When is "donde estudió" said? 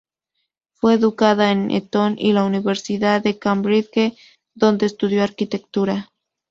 4.55-5.21